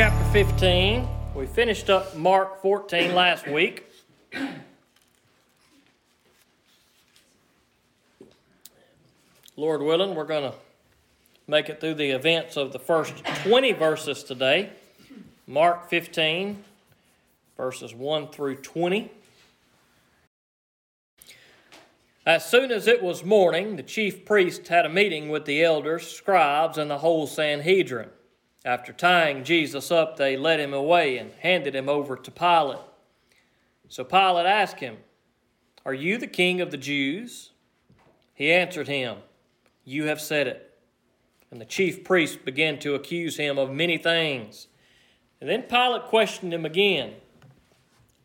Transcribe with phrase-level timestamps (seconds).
[0.00, 1.06] chapter 15.
[1.34, 3.84] We finished up Mark 14 last week.
[9.56, 10.56] Lord willing, we're going to
[11.46, 13.12] make it through the events of the first
[13.44, 14.70] 20 verses today.
[15.46, 16.64] Mark 15,
[17.58, 19.12] verses 1 through 20.
[22.24, 26.06] As soon as it was morning, the chief priests had a meeting with the elders,
[26.06, 28.08] scribes, and the whole Sanhedrin.
[28.64, 32.78] After tying Jesus up, they led him away and handed him over to Pilate.
[33.88, 34.98] So Pilate asked him,
[35.84, 37.50] Are you the king of the Jews?
[38.34, 39.18] He answered him,
[39.84, 40.78] You have said it.
[41.50, 44.68] And the chief priests began to accuse him of many things.
[45.40, 47.14] And then Pilate questioned him again,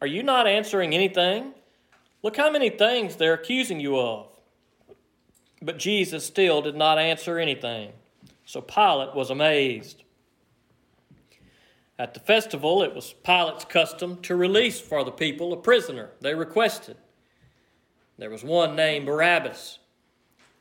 [0.02, 1.54] Are you not answering anything?
[2.22, 4.28] Look how many things they're accusing you of.
[5.62, 7.92] But Jesus still did not answer anything.
[8.46, 10.04] So Pilate was amazed.
[11.98, 16.36] At the festival, it was Pilate's custom to release for the people a prisoner they
[16.36, 16.98] requested.
[18.18, 19.80] There was one named Barabbas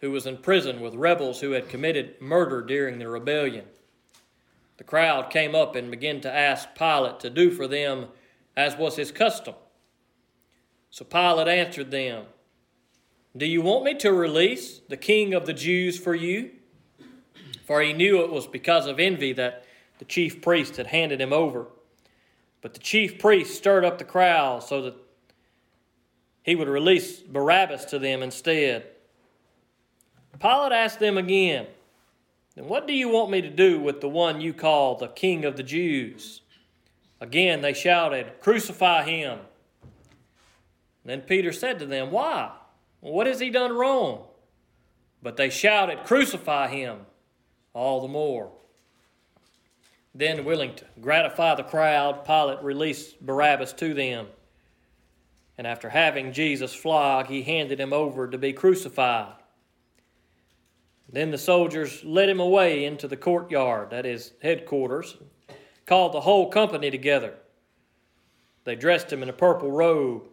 [0.00, 3.64] who was in prison with rebels who had committed murder during the rebellion.
[4.76, 8.08] The crowd came up and began to ask Pilate to do for them
[8.56, 9.54] as was his custom.
[10.90, 12.26] So Pilate answered them,
[13.36, 16.50] Do you want me to release the king of the Jews for you?
[17.64, 19.64] For he knew it was because of envy that
[20.04, 21.66] the chief priest had handed him over.
[22.60, 24.94] But the chief priest stirred up the crowd so that
[26.42, 28.84] he would release Barabbas to them instead.
[30.38, 31.66] Pilate asked them again,
[32.54, 35.46] Then what do you want me to do with the one you call the king
[35.46, 36.42] of the Jews?
[37.18, 39.38] Again they shouted, Crucify him.
[41.02, 42.50] Then Peter said to them, Why?
[43.00, 44.26] What has he done wrong?
[45.22, 47.06] But they shouted, Crucify him
[47.72, 48.52] all the more.
[50.14, 54.28] Then, willing to gratify the crowd, Pilate released Barabbas to them.
[55.58, 59.34] And after having Jesus flogged, he handed him over to be crucified.
[61.08, 65.16] Then the soldiers led him away into the courtyard, that is, headquarters,
[65.86, 67.34] called the whole company together.
[68.64, 70.28] They dressed him in a purple robe,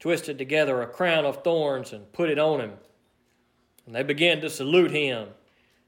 [0.00, 2.72] twisted together a crown of thorns, and put it on him.
[3.86, 5.28] And they began to salute him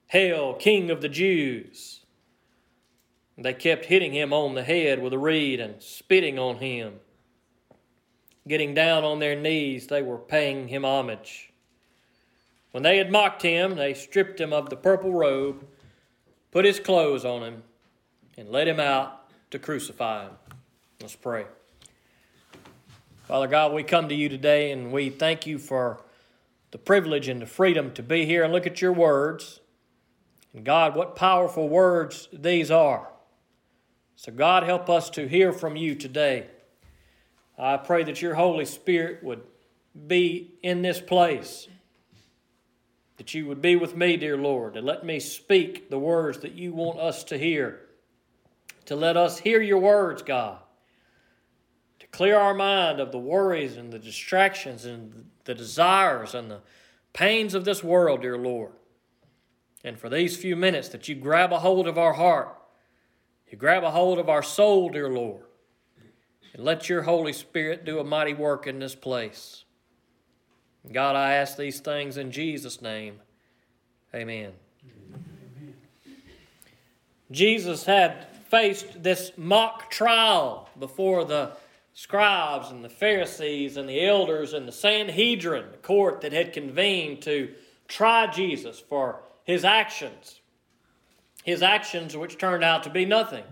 [0.06, 2.00] Hail, King of the Jews!
[3.40, 6.94] They kept hitting him on the head with a reed and spitting on him.
[8.48, 11.52] Getting down on their knees, they were paying him homage.
[12.72, 15.64] When they had mocked him, they stripped him of the purple robe,
[16.50, 17.62] put his clothes on him,
[18.36, 20.32] and led him out to crucify him.
[21.00, 21.46] Let's pray.
[23.28, 26.02] Father God, we come to you today and we thank you for
[26.72, 29.60] the privilege and the freedom to be here and look at your words.
[30.52, 33.08] And God, what powerful words these are.
[34.20, 36.48] So, God, help us to hear from you today.
[37.56, 39.44] I pray that your Holy Spirit would
[40.08, 41.68] be in this place,
[43.18, 46.54] that you would be with me, dear Lord, and let me speak the words that
[46.54, 47.78] you want us to hear,
[48.86, 50.58] to let us hear your words, God,
[52.00, 56.60] to clear our mind of the worries and the distractions and the desires and the
[57.12, 58.72] pains of this world, dear Lord.
[59.84, 62.57] And for these few minutes, that you grab a hold of our heart
[63.50, 65.44] you grab a hold of our soul, dear Lord,
[66.52, 69.64] and let your Holy Spirit do a mighty work in this place.
[70.92, 73.20] God, I ask these things in Jesus' name.
[74.14, 74.52] Amen.
[74.84, 75.74] Amen.
[77.30, 81.52] Jesus had faced this mock trial before the
[81.92, 87.22] scribes and the Pharisees and the elders and the Sanhedrin, the court that had convened
[87.22, 87.50] to
[87.86, 90.40] try Jesus for his actions
[91.48, 93.44] his actions, which turned out to be nothing.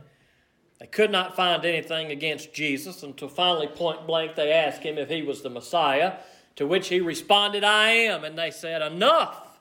[0.79, 5.09] They could not find anything against Jesus until finally, point blank, they asked him if
[5.09, 6.19] he was the Messiah,
[6.57, 8.25] to which he responded, I am.
[8.25, 9.59] And they said, Enough!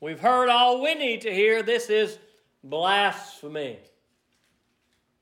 [0.00, 1.62] We've heard all we need to hear.
[1.62, 2.18] This is
[2.62, 3.78] blasphemy.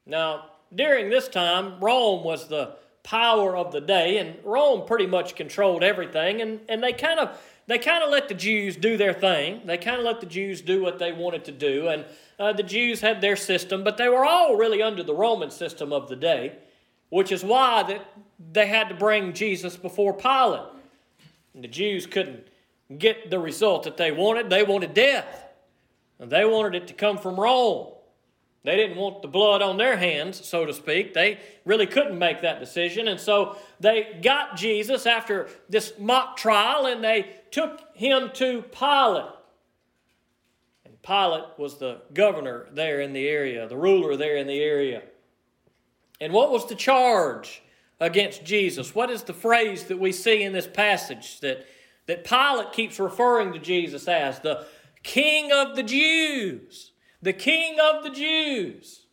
[0.05, 5.37] Now, during this time, Rome was the power of the day, and Rome pretty much
[5.37, 9.13] controlled everything, and, and they kind of they kind of let the Jews do their
[9.13, 9.63] thing.
[9.65, 11.89] They kind of let the Jews do what they wanted to do.
[11.89, 12.05] And
[12.39, 15.93] uh, the Jews had their system, but they were all really under the Roman system
[15.93, 16.57] of the day,
[17.09, 18.07] which is why that
[18.53, 20.69] they had to bring Jesus before Pilate.
[21.55, 22.47] And the Jews couldn't
[22.99, 24.49] get the result that they wanted.
[24.49, 25.45] They wanted death.
[26.21, 27.89] And they wanted it to come from Rome.
[28.67, 31.15] They didn't want the blood on their hands, so to speak.
[31.15, 33.07] They really couldn't make that decision.
[33.07, 39.31] And so they got Jesus after this mock trial and they took him to Pilate.
[40.85, 45.05] And Pilate was the governor there in the area, the ruler there in the area.
[46.21, 47.63] And what was the charge
[48.01, 48.97] against Jesus?
[48.97, 51.65] What is the phrase that we see in this passage that,
[52.07, 54.41] that Pilate keeps referring to Jesus as?
[54.41, 54.67] The
[55.05, 56.91] King of the Jews.
[57.23, 59.07] The King of the Jews.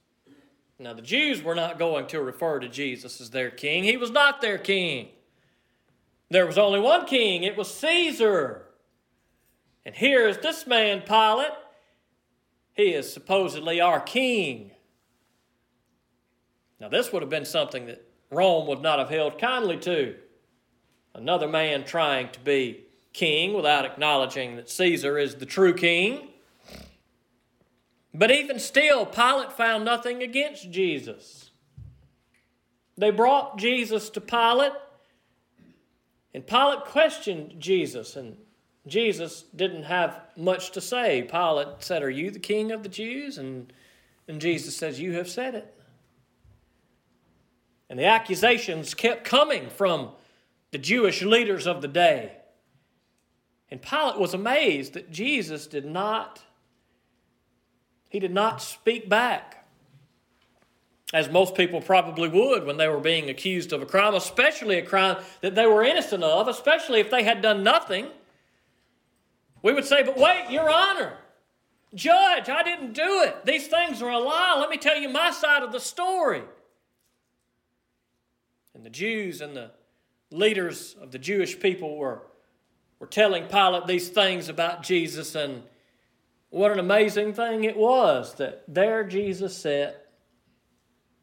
[0.80, 3.84] Now, the Jews were not going to refer to Jesus as their king.
[3.84, 5.10] He was not their king.
[6.30, 8.66] There was only one king, it was Caesar.
[9.86, 11.52] And here is this man, Pilate.
[12.74, 14.72] He is supposedly our king.
[16.80, 20.16] Now, this would have been something that Rome would not have held kindly to.
[21.14, 26.30] Another man trying to be king without acknowledging that Caesar is the true king.
[28.14, 31.50] But even still, Pilate found nothing against Jesus.
[32.98, 34.74] They brought Jesus to Pilate,
[36.34, 38.38] and Pilate questioned Jesus, and
[38.86, 41.24] Jesus didn't have much to say.
[41.24, 43.38] Pilate said, Are you the king of the Jews?
[43.38, 43.74] And,
[44.28, 45.74] and Jesus says, You have said it.
[47.90, 50.12] And the accusations kept coming from
[50.72, 52.34] the Jewish leaders of the day.
[53.72, 56.42] And Pilate was amazed that Jesus did not
[58.14, 59.66] he did not speak back.
[61.12, 64.86] As most people probably would when they were being accused of a crime, especially a
[64.86, 68.08] crime that they were innocent of, especially if they had done nothing.
[69.64, 71.14] We would say, But wait, Your Honor,
[71.96, 73.46] Judge, I didn't do it.
[73.46, 74.58] These things are a lie.
[74.60, 76.44] Let me tell you my side of the story.
[78.76, 79.72] And the Jews and the
[80.30, 82.22] leaders of the Jewish people were,
[83.00, 85.64] were telling Pilate these things about Jesus, and
[86.54, 90.06] what an amazing thing it was that there Jesus sat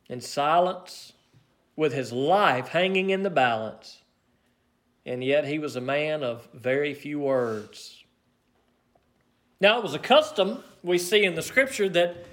[0.09, 1.13] in silence
[1.77, 4.03] with his life hanging in the balance,
[5.07, 8.03] and yet he was a man of very few words.
[9.61, 12.27] Now, it was a custom we see in the scripture that,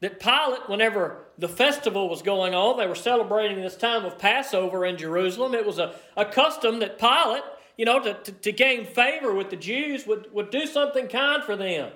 [0.00, 4.84] that Pilate, whenever the festival was going on, they were celebrating this time of Passover
[4.84, 5.54] in Jerusalem.
[5.54, 7.44] It was a, a custom that Pilate,
[7.76, 11.44] you know, to, to, to gain favor with the Jews, would, would do something kind
[11.44, 11.92] for them.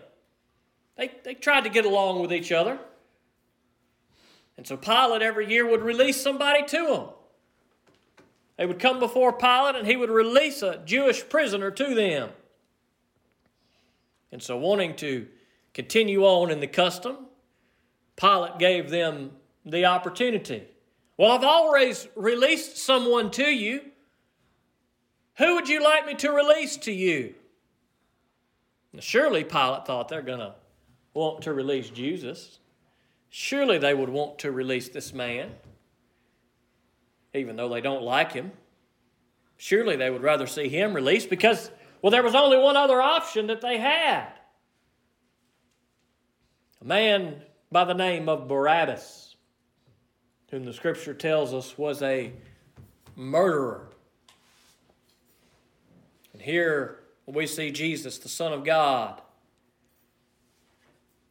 [0.96, 2.78] They, they tried to get along with each other.
[4.56, 7.08] And so Pilate every year would release somebody to them.
[8.56, 12.31] They would come before Pilate and he would release a Jewish prisoner to them.
[14.32, 15.26] And so, wanting to
[15.72, 17.26] continue on in the custom,
[18.16, 19.32] Pilate gave them
[19.64, 20.64] the opportunity.
[21.16, 23.82] Well, I've always released someone to you.
[25.37, 27.34] Who would you like me to release to you?
[28.98, 30.54] Surely Pilate thought they're going to
[31.16, 32.60] want to release Jesus.
[33.30, 35.50] Surely they would want to release this man,
[37.34, 38.52] even though they don't like him.
[39.56, 41.70] Surely they would rather see him released because
[42.02, 44.28] well, there was only one other option that they had.
[46.80, 47.42] A man
[47.72, 49.34] by the name of Barabbas,
[50.50, 52.32] whom the scripture tells us was a
[53.16, 53.88] murderer.
[56.32, 59.20] And here we see Jesus, the Son of God,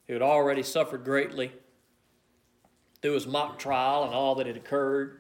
[0.08, 1.52] who had already suffered greatly
[3.02, 5.20] through his mock trial and all that had occurred.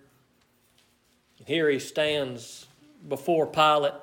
[1.40, 2.68] And here he stands
[3.08, 3.94] before Pilate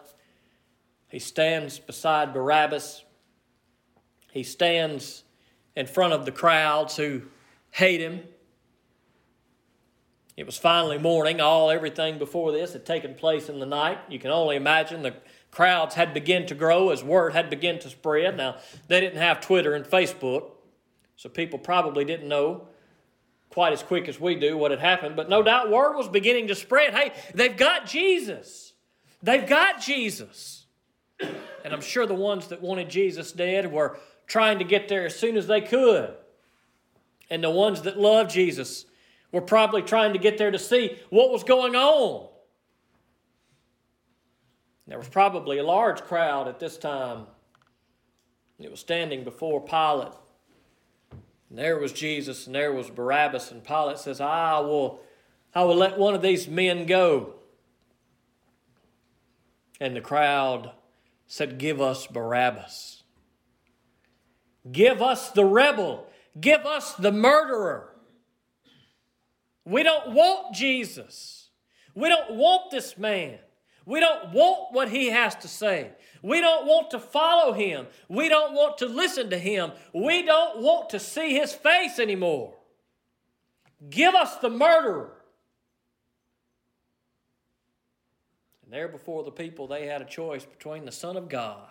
[1.13, 3.05] he stands beside Barabbas.
[4.33, 5.25] He stands
[5.77, 7.25] in front of the crowds who
[7.71, 8.23] hate him.
[10.39, 11.39] It was finally morning.
[11.39, 13.99] All everything before this had taken place in the night.
[14.09, 15.17] You can only imagine the
[15.51, 18.39] crowds had begun to grow as word had begun to spread.
[18.39, 18.57] Now,
[18.89, 20.53] they didn't have Twitter and Facebook,
[21.23, 22.67] so people probably didn't know
[23.49, 26.49] quite as quick as we do what had happened, but no doubt word was beginning
[26.49, 26.93] to spread.
[26.93, 28.73] Hey, they've got Jesus.
[29.23, 30.67] They've got Jesus.
[31.21, 35.15] And I'm sure the ones that wanted Jesus dead were trying to get there as
[35.15, 36.13] soon as they could.
[37.31, 38.85] And the ones that loved Jesus
[39.31, 42.31] were probably trying to get there to see what was going on.
[44.89, 47.27] There was probably a large crowd at this time.
[48.59, 50.15] It was standing before Pilate.
[51.53, 53.51] And there was Jesus and there was Barabbas.
[53.51, 55.03] And Pilate says, I will,
[55.55, 57.35] I will let one of these men go.
[59.79, 60.71] And the crowd
[61.27, 63.03] said, Give us Barabbas.
[64.73, 66.07] Give us the rebel.
[66.41, 67.97] Give us the murderer.
[69.67, 71.51] We don't want Jesus.
[71.95, 73.39] We don't want this man.
[73.85, 75.91] We don't want what he has to say.
[76.23, 77.87] We don't want to follow him.
[78.09, 79.73] We don't want to listen to him.
[79.93, 82.55] We don't want to see his face anymore.
[83.91, 85.13] Give us the murderer.
[88.63, 91.69] And there before the people, they had a choice between the Son of God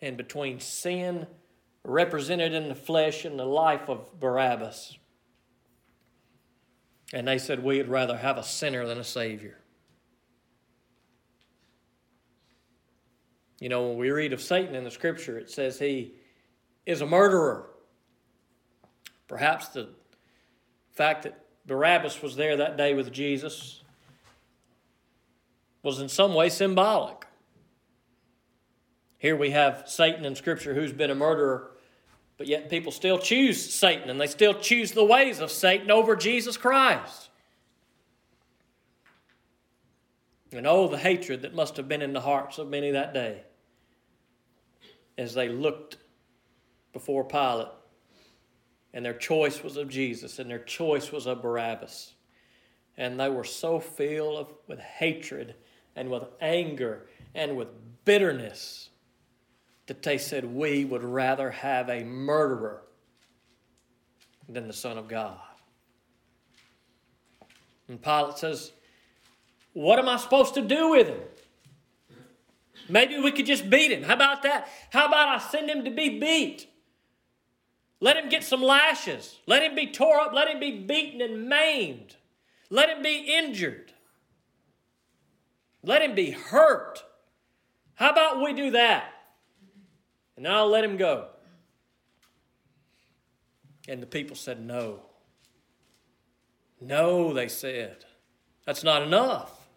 [0.00, 1.26] and between sin
[1.82, 4.96] represented in the flesh and the life of Barabbas.
[7.12, 9.58] And they said, We'd rather have a sinner than a Savior.
[13.60, 16.12] You know, when we read of Satan in the scripture, it says he
[16.84, 17.70] is a murderer.
[19.28, 19.88] Perhaps the
[20.92, 23.82] fact that Barabbas was there that day with Jesus
[25.82, 27.26] was in some way symbolic.
[29.18, 31.70] Here we have Satan in Scripture who's been a murderer,
[32.38, 36.16] but yet people still choose Satan and they still choose the ways of Satan over
[36.16, 37.30] Jesus Christ.
[40.52, 43.42] And oh, the hatred that must have been in the hearts of many that day
[45.18, 45.96] as they looked
[46.92, 47.68] before Pilate
[48.92, 52.14] and their choice was of Jesus and their choice was of Barabbas.
[52.96, 55.54] And they were so filled with hatred
[55.94, 57.68] and with anger and with
[58.06, 58.88] bitterness
[59.86, 62.82] that they said, We would rather have a murderer
[64.48, 65.38] than the Son of God.
[67.88, 68.72] And Pilate says,
[69.72, 71.20] What am I supposed to do with him?
[72.88, 74.02] Maybe we could just beat him.
[74.02, 74.68] How about that?
[74.90, 76.68] How about I send him to be beat?
[78.00, 79.38] Let him get some lashes.
[79.46, 80.32] Let him be tore up.
[80.32, 82.16] Let him be beaten and maimed.
[82.70, 83.92] Let him be injured.
[85.82, 87.02] Let him be hurt.
[87.94, 89.12] How about we do that?
[90.36, 91.28] And I'll let him go.
[93.88, 95.00] And the people said, No.
[96.80, 98.04] No, they said.
[98.64, 99.68] That's not enough.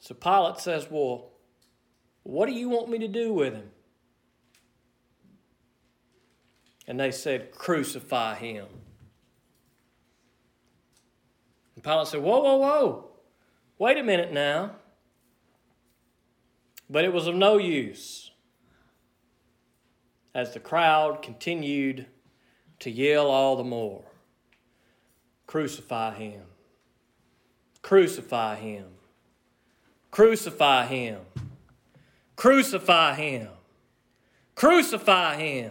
[0.00, 1.30] So Pilate says, Well,
[2.24, 3.70] what do you want me to do with him?
[6.86, 8.66] And they said, Crucify him.
[11.76, 13.10] And Pilate said, Whoa, whoa, whoa.
[13.78, 14.72] Wait a minute now.
[16.92, 18.32] But it was of no use
[20.34, 22.04] as the crowd continued
[22.80, 24.04] to yell all the more
[25.46, 26.42] Crucify him!
[27.80, 28.84] Crucify him!
[30.10, 31.20] Crucify him!
[32.36, 33.48] Crucify him!
[34.54, 35.70] Crucify him!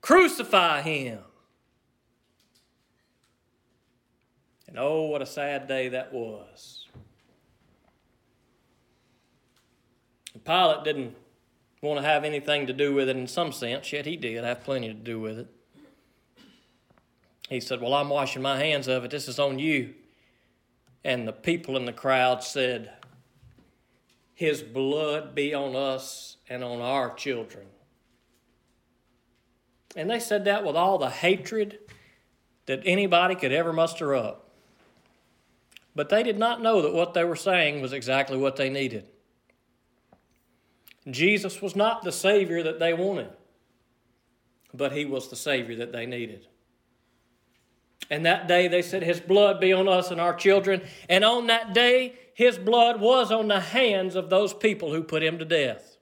[0.00, 1.18] Crucify him.
[4.66, 6.85] And oh, what a sad day that was.
[10.44, 11.14] Pilate didn't
[11.82, 14.64] want to have anything to do with it in some sense, yet he did have
[14.64, 15.48] plenty to do with it.
[17.48, 19.10] He said, Well, I'm washing my hands of it.
[19.10, 19.94] This is on you.
[21.04, 22.90] And the people in the crowd said,
[24.34, 27.66] His blood be on us and on our children.
[29.94, 31.78] And they said that with all the hatred
[32.66, 34.50] that anybody could ever muster up.
[35.94, 39.06] But they did not know that what they were saying was exactly what they needed.
[41.10, 43.30] Jesus was not the Savior that they wanted,
[44.74, 46.46] but He was the Savior that they needed.
[48.10, 50.82] And that day they said, His blood be on us and our children.
[51.08, 55.22] And on that day, His blood was on the hands of those people who put
[55.22, 55.96] Him to death.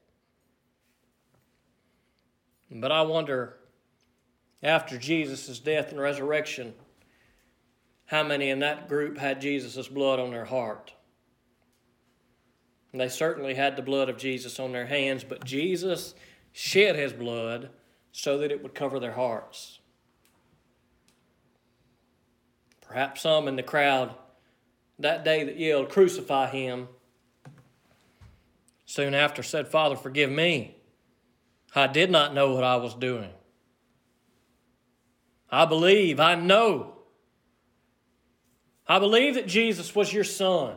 [2.71, 3.57] But I wonder
[4.63, 6.75] after Jesus' death and resurrection,
[8.07, 10.93] how many in that group had Jesus' blood on their heart?
[12.95, 16.15] And they certainly had the blood of Jesus on their hands, but Jesus
[16.53, 17.71] shed his blood
[18.13, 19.81] so that it would cover their hearts.
[22.83, 24.15] Perhaps some in the crowd
[25.01, 26.87] that day that yelled, Crucify him,
[28.87, 30.77] soon after said, Father, forgive me.
[31.75, 33.31] I did not know what I was doing.
[35.51, 36.99] I believe, I know.
[38.87, 40.77] I believe that Jesus was your son.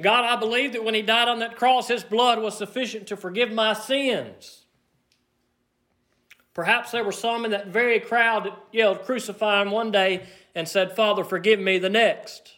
[0.00, 3.16] God, I believe that when he died on that cross, his blood was sufficient to
[3.16, 4.66] forgive my sins.
[6.52, 10.66] Perhaps there were some in that very crowd that yelled, Crucify him one day and
[10.66, 12.54] said, Father, forgive me the next.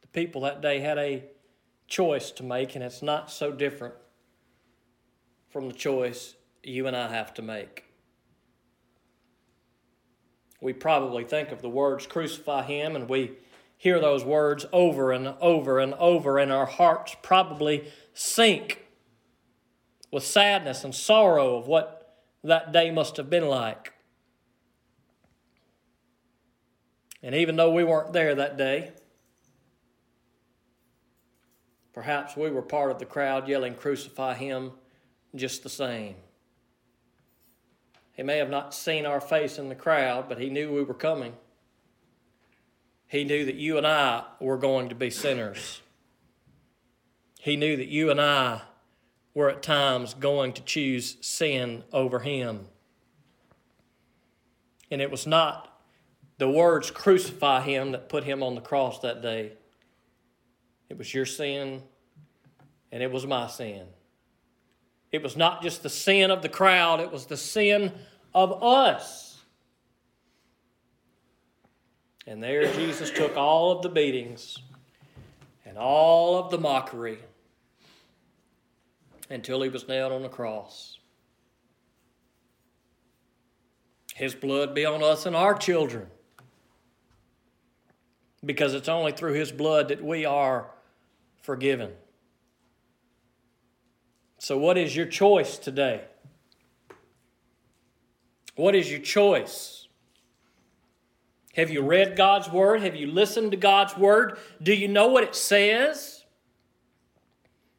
[0.00, 1.24] The people that day had a
[1.86, 3.94] choice to make, and it's not so different
[5.50, 7.83] from the choice you and I have to make.
[10.64, 13.32] We probably think of the words crucify him and we
[13.76, 18.86] hear those words over and over and over, and our hearts probably sink
[20.10, 23.92] with sadness and sorrow of what that day must have been like.
[27.22, 28.92] And even though we weren't there that day,
[31.92, 34.72] perhaps we were part of the crowd yelling, Crucify him
[35.34, 36.14] just the same.
[38.14, 40.94] He may have not seen our face in the crowd, but he knew we were
[40.94, 41.34] coming.
[43.06, 45.80] He knew that you and I were going to be sinners.
[47.38, 48.62] He knew that you and I
[49.34, 52.66] were at times going to choose sin over Him.
[54.90, 55.80] And it was not
[56.38, 59.52] the words crucify Him that put Him on the cross that day.
[60.88, 61.82] It was your sin,
[62.92, 63.86] and it was my sin.
[65.14, 67.92] It was not just the sin of the crowd, it was the sin
[68.34, 69.40] of us.
[72.26, 74.58] And there Jesus took all of the beatings
[75.64, 77.20] and all of the mockery
[79.30, 80.98] until he was nailed on the cross.
[84.16, 86.08] His blood be on us and our children.
[88.44, 90.72] Because it's only through His blood that we are
[91.40, 91.92] forgiven.
[94.44, 96.02] So, what is your choice today?
[98.56, 99.88] What is your choice?
[101.54, 102.82] Have you read God's Word?
[102.82, 104.36] Have you listened to God's Word?
[104.62, 106.26] Do you know what it says?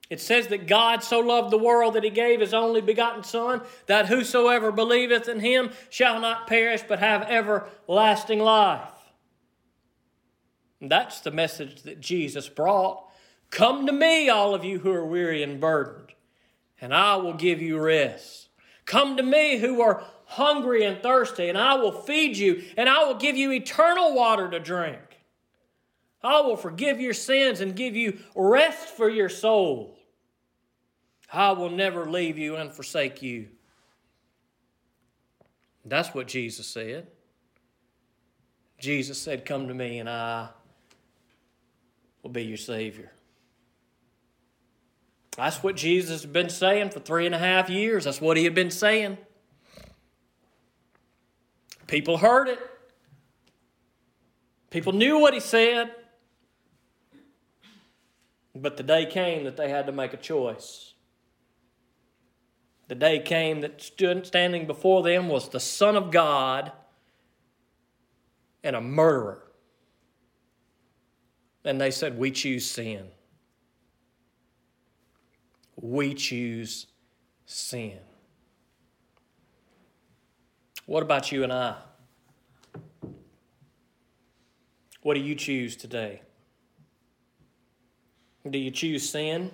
[0.09, 3.61] It says that God so loved the world that he gave his only begotten Son,
[3.85, 8.89] that whosoever believeth in him shall not perish but have everlasting life.
[10.81, 13.07] That's the message that Jesus brought.
[13.51, 16.14] Come to me, all of you who are weary and burdened
[16.85, 18.47] and I will give you rest.
[18.85, 23.05] Come to me who are hungry and thirsty, and I will feed you, and I
[23.05, 24.99] will give you eternal water to drink.
[26.21, 29.97] I will forgive your sins and give you rest for your soul.
[31.33, 33.47] I will never leave you and forsake you.
[35.85, 37.07] That's what Jesus said.
[38.77, 40.49] Jesus said, Come to me, and I
[42.21, 43.11] will be your Savior.
[45.35, 48.05] That's what Jesus had been saying for three and a half years.
[48.05, 49.17] That's what he had been saying.
[51.87, 52.59] People heard it,
[54.69, 55.91] people knew what he said.
[58.57, 60.93] But the day came that they had to make a choice.
[62.87, 66.71] The day came that stood standing before them was the Son of God
[68.63, 69.43] and a murderer.
[71.65, 73.09] And they said, We choose sin
[75.91, 76.87] we choose
[77.45, 77.99] sin.
[80.85, 81.75] What about you and I?
[85.01, 86.21] What do you choose today?
[88.49, 89.51] Do you choose sin?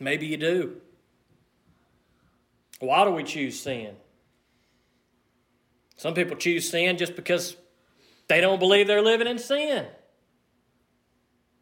[0.00, 0.76] Maybe you do.
[2.80, 3.94] Why do we choose sin?
[5.96, 7.56] Some people choose sin just because
[8.28, 9.86] they don't believe they're living in sin.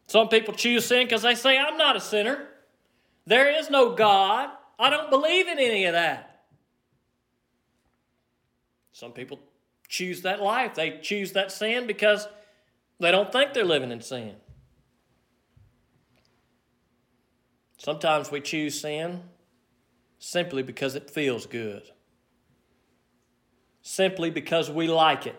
[0.07, 2.46] Some people choose sin because they say, I'm not a sinner.
[3.27, 4.49] There is no God.
[4.79, 6.45] I don't believe in any of that.
[8.93, 9.39] Some people
[9.89, 10.75] choose that life.
[10.75, 12.25] They choose that sin because
[13.01, 14.35] they don't think they're living in sin.
[17.77, 19.23] Sometimes we choose sin
[20.19, 21.83] simply because it feels good,
[23.81, 25.35] simply because we like it.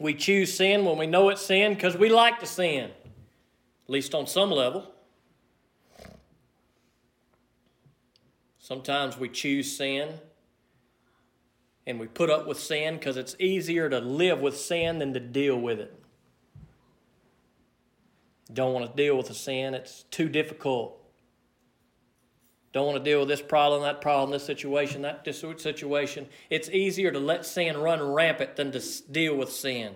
[0.00, 4.12] We choose sin when we know it's sin because we like to sin, at least
[4.12, 4.92] on some level.
[8.68, 10.10] Sometimes we choose sin
[11.86, 15.20] and we put up with sin because it's easier to live with sin than to
[15.20, 15.98] deal with it.
[18.52, 21.02] Don't want to deal with the sin, it's too difficult.
[22.74, 26.26] Don't want to deal with this problem, that problem, this situation, that situation.
[26.50, 29.94] It's easier to let sin run rampant than to deal with sin.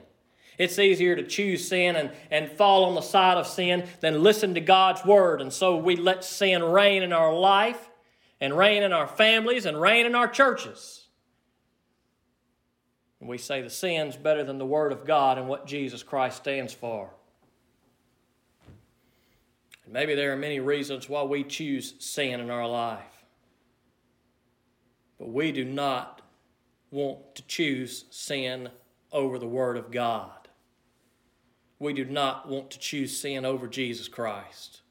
[0.57, 4.55] It's easier to choose sin and, and fall on the side of sin than listen
[4.55, 5.43] to God's word.
[5.43, 7.91] And so we let sin reign in our life
[8.43, 11.07] and reign in our families and reign in our churches.
[13.21, 16.39] And we say the sin's better than the word of God and what Jesus Christ
[16.39, 17.09] stands for.
[19.89, 23.25] Maybe there are many reasons why we choose sin in our life.
[25.19, 26.23] But we do not
[26.91, 28.71] want to choose sin
[29.13, 30.49] over the Word of God.
[31.79, 34.82] We do not want to choose sin over Jesus Christ.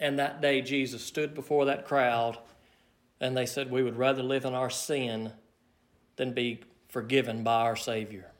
[0.00, 2.38] And that day, Jesus stood before that crowd
[3.20, 5.32] and they said, We would rather live in our sin
[6.16, 8.32] than be forgiven by our Savior.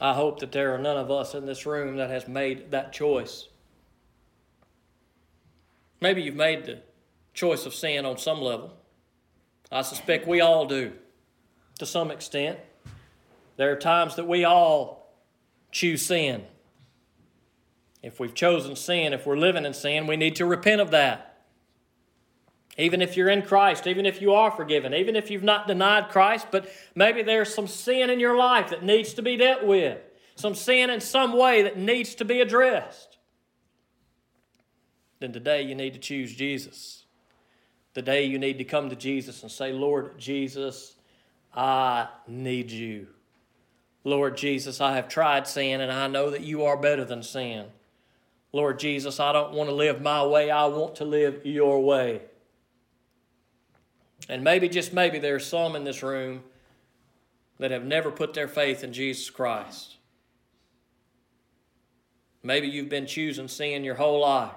[0.00, 2.92] I hope that there are none of us in this room that has made that
[2.92, 3.48] choice.
[6.00, 6.82] Maybe you've made the
[7.32, 8.76] choice of sin on some level.
[9.70, 10.92] I suspect we all do
[11.78, 12.58] to some extent.
[13.56, 15.12] There are times that we all
[15.70, 16.44] choose sin.
[18.04, 21.38] If we've chosen sin, if we're living in sin, we need to repent of that.
[22.76, 26.10] Even if you're in Christ, even if you are forgiven, even if you've not denied
[26.10, 29.98] Christ, but maybe there's some sin in your life that needs to be dealt with,
[30.34, 33.16] some sin in some way that needs to be addressed,
[35.20, 37.04] then today you need to choose Jesus.
[37.94, 40.96] Today you need to come to Jesus and say, Lord Jesus,
[41.54, 43.06] I need you.
[44.02, 47.64] Lord Jesus, I have tried sin and I know that you are better than sin.
[48.54, 52.22] Lord Jesus, I don't want to live my way, I want to live your way.
[54.28, 56.44] And maybe, just maybe, there are some in this room
[57.58, 59.96] that have never put their faith in Jesus Christ.
[62.44, 64.52] Maybe you've been choosing sin your whole life.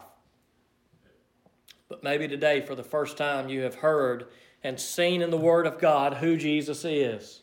[1.89, 4.27] But maybe today, for the first time, you have heard
[4.63, 7.41] and seen in the Word of God who Jesus is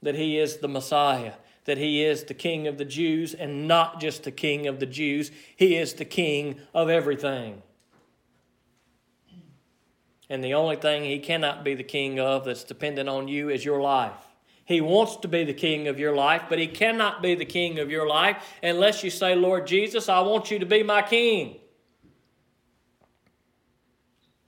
[0.00, 1.34] that He is the Messiah,
[1.68, 4.86] that He is the King of the Jews, and not just the King of the
[4.86, 7.62] Jews, He is the King of everything.
[10.30, 13.66] And the only thing He cannot be the King of that's dependent on you is
[13.66, 14.16] your life.
[14.64, 17.78] He wants to be the king of your life, but he cannot be the king
[17.78, 21.56] of your life unless you say, Lord Jesus, I want you to be my king.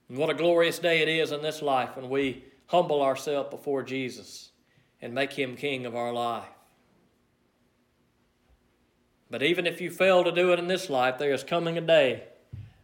[0.09, 3.81] And what a glorious day it is in this life when we humble ourselves before
[3.81, 4.51] Jesus
[5.01, 6.45] and make him king of our life.
[9.31, 11.81] But even if you fail to do it in this life, there is coming a
[11.81, 12.25] day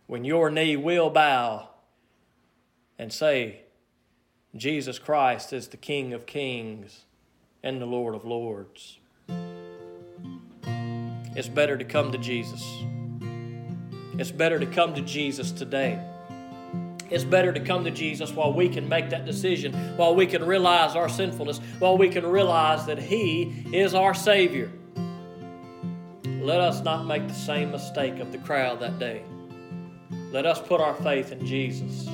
[0.07, 1.67] when your knee will bow
[2.97, 3.63] and say,
[4.55, 7.03] Jesus Christ is the King of kings
[7.62, 8.97] and the Lord of lords.
[11.36, 12.65] It's better to come to Jesus.
[14.17, 15.99] It's better to come to Jesus today.
[17.10, 20.45] It's better to come to Jesus while we can make that decision, while we can
[20.45, 24.71] realize our sinfulness, while we can realize that He is our Savior.
[26.47, 29.21] Let us not make the same mistake of the crowd that day.
[30.31, 32.07] Let us put our faith in Jesus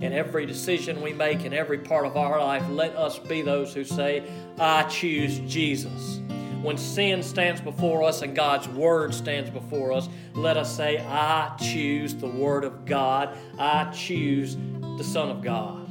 [0.00, 3.72] in every decision we make in every part of our life, let us be those
[3.72, 4.24] who say,
[4.58, 6.20] I choose Jesus.
[6.60, 11.56] When sin stands before us and God's Word stands before us, let us say, I
[11.60, 13.38] choose the Word of God.
[13.60, 14.56] I choose
[14.96, 15.88] the Son of God.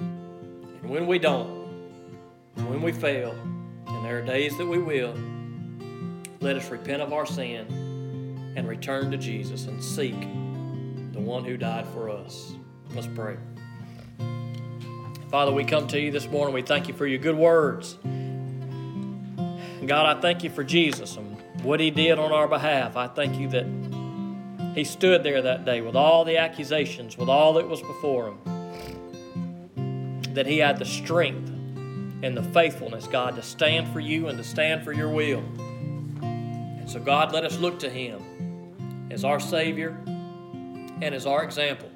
[0.00, 1.68] And when we don't,
[2.56, 3.36] when we fail,
[3.86, 5.14] and there are days that we will,
[6.40, 10.18] let us repent of our sin and return to Jesus and seek
[11.12, 12.54] the one who died for us.
[12.94, 13.36] Let's pray.
[15.30, 16.54] Father, we come to you this morning.
[16.54, 17.98] We thank you for your good words.
[19.86, 22.96] God, I thank you for Jesus and what he did on our behalf.
[22.96, 23.66] I thank you that
[24.74, 28.38] he stood there that day with all the accusations, with all that was before him.
[30.34, 31.48] That he had the strength
[32.22, 35.42] and the faithfulness, God, to stand for you and to stand for your will.
[36.88, 41.90] So, God, let us look to him as our Savior and as our example.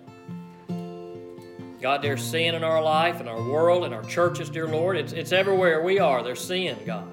[1.80, 4.98] God, there's sin in our life, in our world, in our churches, dear Lord.
[4.98, 6.22] It's, it's everywhere we are.
[6.22, 7.08] There's sin, God.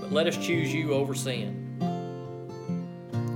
[0.00, 1.60] But let us choose you over sin.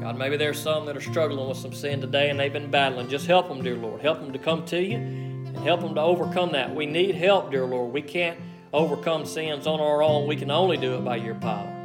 [0.01, 3.09] God, maybe there's some that are struggling with some sin today and they've been battling.
[3.09, 4.01] Just help them, dear Lord.
[4.01, 6.75] Help them to come to you and help them to overcome that.
[6.75, 7.93] We need help, dear Lord.
[7.93, 8.41] We can't
[8.73, 10.27] overcome sins on our own.
[10.27, 11.78] We can only do it by your power.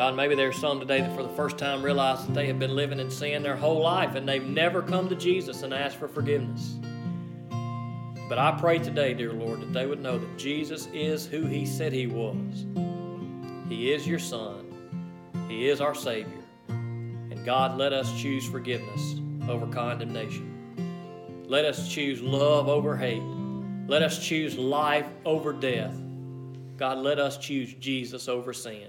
[0.00, 2.74] God, maybe there's some today that for the first time realize that they have been
[2.74, 6.08] living in sin their whole life and they've never come to Jesus and asked for
[6.08, 6.78] forgiveness.
[8.26, 11.66] But I pray today, dear Lord, that they would know that Jesus is who He
[11.66, 12.64] said He was.
[13.68, 14.72] He is your Son,
[15.48, 16.32] He is our Savior.
[16.68, 19.16] And God, let us choose forgiveness
[19.50, 21.44] over condemnation.
[21.46, 23.22] Let us choose love over hate.
[23.86, 25.94] Let us choose life over death.
[26.78, 28.88] God, let us choose Jesus over sin.